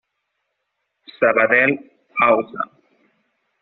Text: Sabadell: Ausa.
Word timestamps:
Sabadell: 1.19 1.77
Ausa. 2.17 2.61